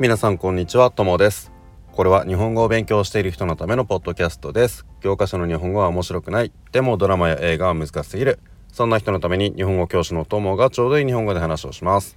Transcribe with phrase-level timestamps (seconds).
[0.00, 1.52] 皆さんこんにちは、ともです。
[1.92, 4.86] これは日本語を勉強している人のためのポッドキャストです。
[5.02, 6.52] 教科書の日本語は面白くない。
[6.72, 8.38] でもドラマや映画は難しすぎる。
[8.72, 12.16] そんな人のために日本語教師のともがちょうどいい日本語で話をします。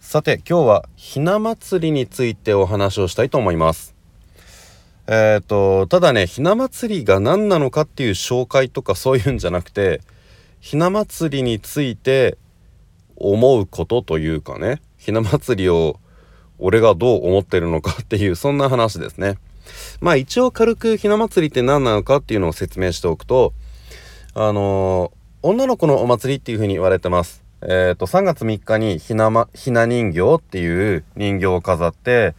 [0.00, 3.94] さて、今日はひな祭りについてお話をしたいと思います。
[5.06, 10.00] えっ、と、ただね、ひな祭りが何なのかっていう紹介とかそういうんじゃなくて、
[10.58, 12.36] ひな祭りについて
[13.14, 16.00] 思うことというかね、ひな祭りを
[16.58, 19.38] 俺がどう思ってるのかっていうそんな話ですね。
[20.00, 23.52] まあ一応軽くひな祭りって何なのかっていうのを説明しておくと
[24.34, 27.44] あのー女の子のお祭りっていう風に言われてます。
[27.62, 32.34] えっ、と3月3日にひな,、ま、ひな人形っていう人形を飾って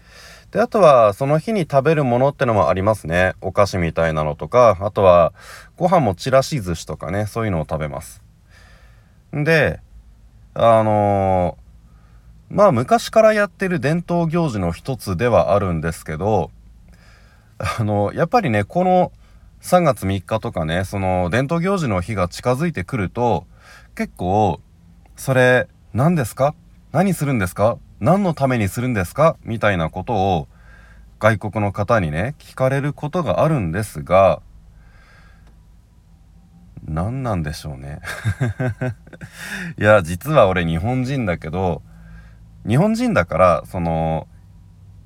[0.52, 3.34] であとはその日に食べるものってのもありますね。
[3.40, 5.32] お菓子みたいなのとかあとは
[5.78, 8.22] ご飯もちらし寿司とかねそういうのを食べます。
[9.32, 9.80] で
[10.54, 11.67] あのー
[12.50, 16.50] まあ昔からやってる伝統行事の一つではあるんですけど
[17.80, 19.12] あのやっぱりねこの
[19.62, 23.46] 3月3日とかねその伝統行事の日が近づいてくると
[23.96, 24.62] 結構
[25.16, 26.54] それ何ですか？
[26.92, 27.78] 何するんですか？
[28.00, 29.36] 何のためにするんですか？
[29.44, 30.48] みたいなことを
[31.20, 34.42] 外国の方にね聞かれることがあるんですが
[36.86, 38.00] 何なんでしょうね。
[39.78, 41.82] いや実は俺日本人だけど
[42.66, 44.28] 日本人だからその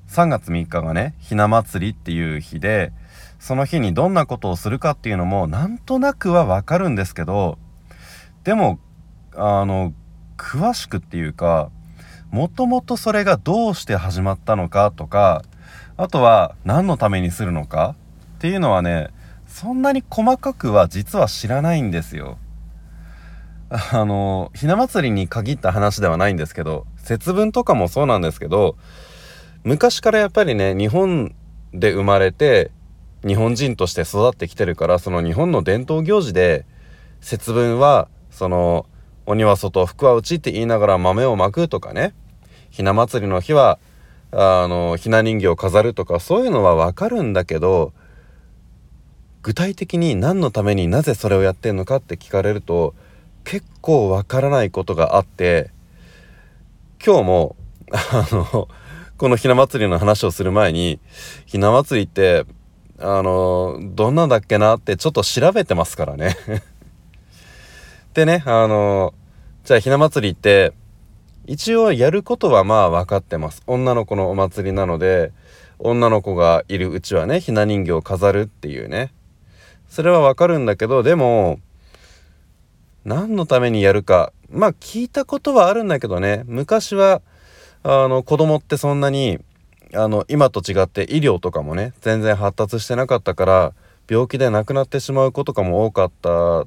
[0.08, 2.92] 3月3日がねひな祭りっていう日で
[3.38, 7.58] その日にどんなことをするかっていうのもなんとなくはわかるんですけど
[8.44, 8.78] でも
[9.34, 9.92] あの
[10.36, 11.70] 詳しくっていうか
[12.30, 15.42] もともとそれがどうして始まったのかとか
[15.96, 17.94] あとは何のためにするのか
[18.36, 19.08] っていうのはね
[19.46, 22.38] そんなに細かくは実は知らないんですよ。
[23.92, 28.76] あのひな祭りに限った話ではないんですけど節分とかもそうなんですけど
[29.64, 31.34] 昔からやっぱりね日本
[31.72, 32.70] で生まれて
[33.26, 36.66] 日本人として育ってきてるからその日本の伝統行事で
[37.22, 38.84] 節分はその
[39.24, 42.14] 鬼は外福は内って言いながら豆をまくとかね
[42.70, 43.78] ひな祭りの日は
[44.32, 47.94] あのひな人形を飾るとかそういうのはわかるんだけど
[49.40, 52.94] 具体的に何のためになぜそれをやってんのかって聞かれると
[53.44, 55.70] 結構わからないことがあって
[57.04, 57.56] 今日も
[57.92, 58.68] あの
[59.18, 60.98] このひな祭りの話をする前に
[61.46, 62.44] ひな祭りって
[62.98, 66.36] あのどんなんだっけなってちょっと調べてますからね。
[68.14, 69.14] でねあの
[69.64, 70.72] じゃあひな祭りって
[71.46, 73.62] 一応やることはまあ分かってます。
[73.66, 75.32] 女の子のお祭りなので
[75.78, 79.12] 女の子がいるうちはねひな人形を飾るっていうね。
[79.88, 81.58] それは分かるんだけどでも
[83.04, 84.32] 何のためにやるか。
[84.50, 86.42] まあ聞いたことはあるんだけどね。
[86.46, 87.22] 昔は
[87.82, 89.40] あの子供ってそんなに
[89.94, 93.74] あの今と違って医療とかもね全然発達してなかったから
[94.08, 96.66] 病気で亡くなってしまう子とかも多かった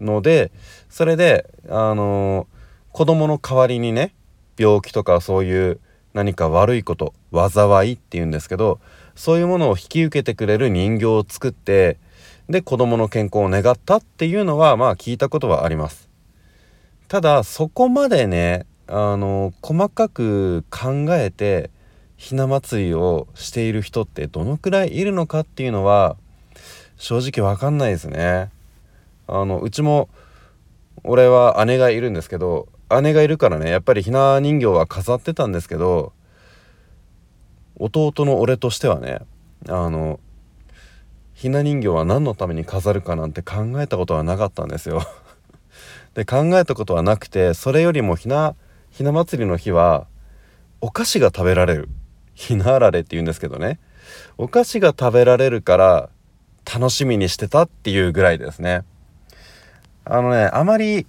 [0.00, 0.50] ので
[0.90, 2.46] それであの
[2.92, 4.14] 子供の代わりにね
[4.58, 5.80] 病気とかそういう
[6.12, 8.80] 何か悪いこと災いっていうんですけど
[9.14, 11.98] そういうものを引き受けてくれる人形を作って
[12.48, 16.08] で子供の健康を願ったっていうのはまあ聞いたことはあります。
[17.08, 21.70] ただそこまでねあの細かく考えて
[22.16, 26.16] ひな祭りをしている人ってどのくらいいるのかっていうのは
[26.96, 28.50] 正直わかんないですね。
[29.28, 30.08] あのうちも
[31.04, 32.68] 俺は姉がいるんですけど
[33.02, 36.12] 姉がいるからねやっぱりひな人形は飾ってたんですけど
[37.78, 39.18] 弟の俺としてはね
[39.68, 40.20] あの
[41.36, 45.02] ひな人形は何のために飾るかなんて考えたことはなかったんですよ。
[46.14, 48.54] で考えたことはなくてそれよりもひな
[48.90, 50.06] ひな祭りの日は
[50.80, 51.90] お菓子が食べられる。
[52.32, 53.78] ひなあられって言うんですけどね。
[54.38, 56.08] お菓子が食べられるから
[56.64, 58.84] 楽しみにしてたっていうぐらいですね。
[60.06, 61.06] あのねあまり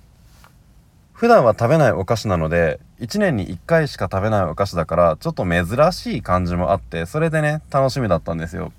[1.13, 8.73] 普段は食べないお菓子なので1年に1回しか食べないお菓子だからちょっと珍しい感じもあってそれでね楽しみだったんですよ。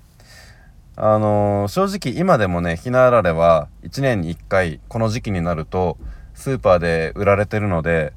[1.01, 5.97] あのー正直今でもねひなあられは1年に1回この時期になると
[6.33, 8.11] スーパーで売られてるので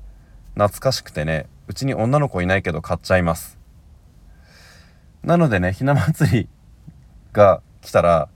[0.55, 3.57] 懐かしくてねうちに女の子いないけど買っちゃいます。
[5.23, 6.49] なのでねひな祭り
[7.33, 8.29] が来たら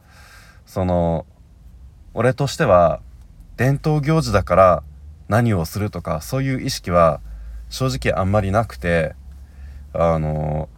[0.64, 1.26] その
[2.14, 3.00] 俺としては
[3.56, 4.82] 伝統行事だから
[5.26, 7.20] 何をするとかそういう意識は
[7.68, 9.16] 正直あんまりなくて
[9.92, 10.68] あの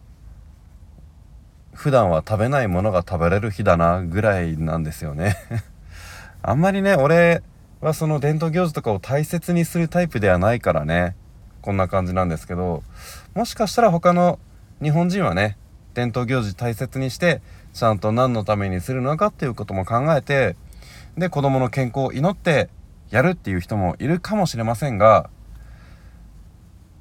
[1.79, 5.37] 普段は食べないものが食べれる日だなぐらいなんですよね。
[6.43, 7.41] あんまりね俺
[7.79, 11.15] はその伝統行事とかを大切にするタイプではないからね。
[11.61, 12.83] こんな感じなんですけど
[13.33, 14.39] もしかしたら他の
[14.81, 15.57] 日本人はね
[15.93, 17.41] 伝統行事大切にして
[17.73, 20.57] ちゃんと何のためにするのかっていうことも考えて
[21.17, 22.69] で子供の健康を祈って
[23.09, 25.29] やるっていう人もいるかもしれませんが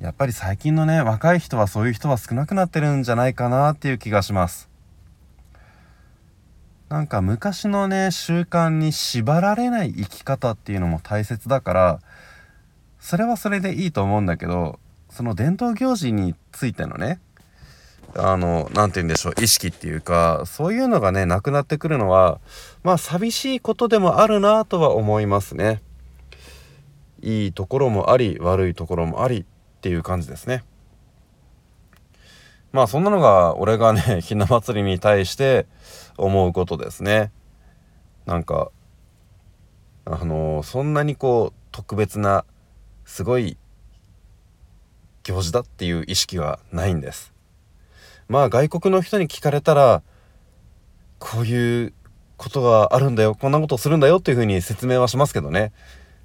[0.01, 4.69] やっぱり最近のね若い人はそういう人は少なくなってるんじゃないかなっていう気がします。
[6.89, 12.01] なんか昔のね習慣に縛られない生き方っていうのも大切だから
[12.99, 14.79] それはそれでいいと思うんだけど
[15.11, 17.21] その伝統行事についてのね
[18.17, 22.41] あの何て言うんでしょう意識っていうかそういうのがねなくなってくるのは
[22.83, 25.83] まあ寂しいことでもあるなとは思いますね。
[27.21, 29.45] いいところもあり悪いところもあり
[29.79, 30.65] っていう感じですね。
[32.73, 35.67] まあそんなのが俺がね ひな祭りに対して
[36.17, 37.31] 思うことですね。
[38.27, 38.71] なんか
[40.05, 42.45] あのそんなにこう特別な
[43.05, 43.57] すごい
[45.23, 47.33] 行事だっていう意識はないんです。
[48.29, 50.03] まあ外国の人に聞かれたら
[51.21, 51.95] こういう
[52.37, 55.73] ことがあるんだよこんなことするんだよっていうふうに説明はしますけどね。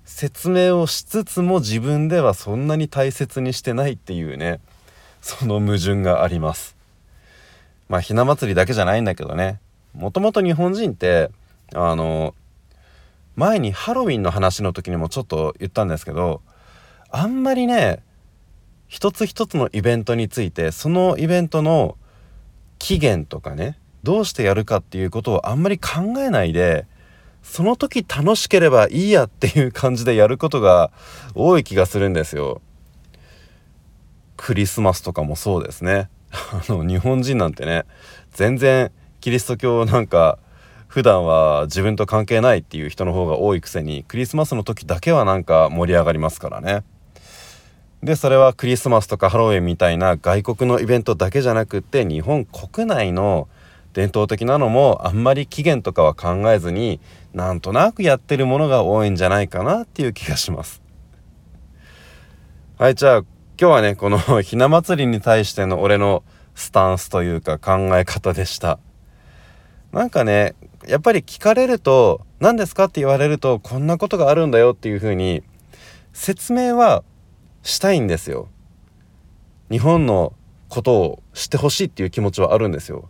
[0.05, 4.59] 説明をしつつも自分ではそんなに大切にしてないっていうね
[5.21, 6.75] その矛盾があります。
[7.89, 9.59] まあひな祭りだけじゃないんだけどね。
[9.94, 11.29] もともと日本人って
[11.73, 12.35] あの
[13.35, 16.41] 前にハロウィンの話の時にもちょっと言ったんですけど
[17.09, 18.03] あんまりね
[18.88, 21.97] 一つ一つのイベントについてそのイベントの
[22.77, 26.85] 期限とかねどうしてやるかっていうことをあんまり考えないで
[27.44, 30.92] その時楽しければいいやっていう感じでやることが
[31.36, 32.62] 多い気がするんですよ。
[34.38, 36.10] クリスマスとかもそうですね。
[36.31, 37.86] あの日本人なんてね
[38.31, 38.92] 全然
[39.22, 40.40] キリスト教なんか
[40.88, 46.84] 普段は自分と関係ないっていう人の方が多いくせにクリスマスの時だけはなんか盛り上がりますからね
[48.04, 53.48] でそれはクリスマスとかハロウィンみたいな外国のイベントだけじゃなくって日本国内の
[53.94, 57.00] 伝統的なのもあんまり期限とかは考えずに
[57.34, 60.81] なんとなくやってるものが多いんじゃないかなっていう気がします。
[62.78, 63.25] はいじゃあ今
[63.57, 66.24] 日はねこの ひな祭りに対しての俺の
[66.56, 68.80] スタンスというか考え方でした。
[69.92, 70.56] なんかね
[70.88, 75.44] やっぱり聞かれると何ですかって言われるとこんなことがあるんだよっていうふうに
[76.13, 77.04] 説明は
[77.62, 78.50] したいんですよ。
[79.69, 80.34] 日本の
[80.68, 83.10] ことを知ってほしいっていう気持ちはあるんですよ。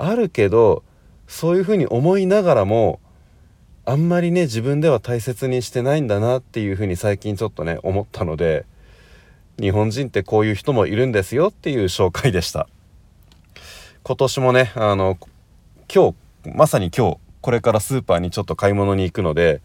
[0.00, 0.82] あるけど
[1.26, 3.00] そういうふうに思いながらも
[3.84, 8.64] あんまりね自分では大切にしてないんだなっていうふうに最近ちょっとね思ったので
[9.60, 12.66] 日本人ってこういう人もいるんですよっていう紹介でした。
[14.02, 15.18] 今年もねあの
[15.92, 16.14] 今
[16.44, 19.60] 日まさに今日これからスーパーにちょっと買い物に行くので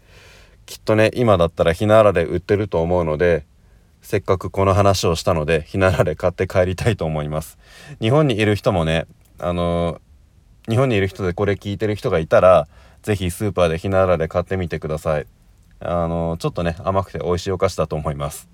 [0.66, 3.46] きっとね今だったらひなあられ売ってると思うので
[4.02, 7.58] せっかくこの話をしたのでひなあられ買って帰りたいと思います。
[8.00, 9.06] 日本にいる人もね
[9.38, 10.00] あの
[10.68, 12.68] 日本にいる人でこれ聞いてる人がいたら
[13.02, 15.26] 是非スーパーでひなあられ買ってみてください
[15.80, 18.48] あのちょっとね甘くて美味しいお菓子だと思います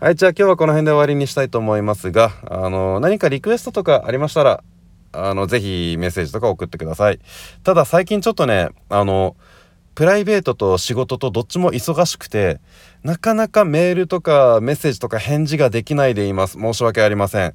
[0.00, 4.62] はいじゃあ今日はこの辺で終わりにしたいと思いますがあの何かリクエストとかありましたら
[5.12, 7.20] あの、ぜひメッセージとか送ってください。
[7.64, 9.36] ただ最近ちょっとね、あの、
[9.94, 12.60] プライベートと仕事とどっちも忙しくて、
[13.02, 16.58] なかなかメールとかメッセージとか返事ができないでいます。
[16.58, 17.54] 申し訳ありません。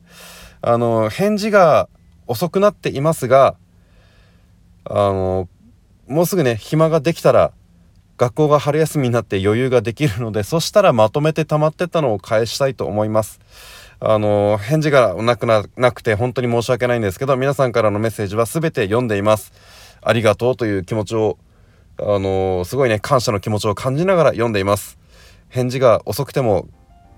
[0.62, 1.88] あの、返事が
[2.28, 3.56] 遅くなっていますが、
[4.86, 5.48] あの、
[6.08, 7.52] もうすぐね、暇ができたら、
[8.18, 13.40] 学校が春休みになって余裕ができるので、そしたらまとめて溜まってたのを返したいと思います。
[14.00, 19.54] あの、返事がなくななくて本当に申し訳ないんですけど、皆さんからのメッセージは全て読んでいます。
[20.02, 21.38] ありがとうという気持ちを、
[21.98, 25.00] あの、すごいね、感謝の気持ちを感じながら読んでいます。
[25.50, 26.68] 返事が遅くても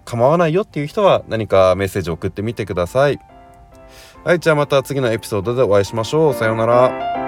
[0.05, 3.19] 構わないよっていう人は何かメッセージを送ってみてください。
[4.25, 6.34] はい、じゃあまた次のエピソードでお会いしましょう。
[6.34, 7.25] さようなら。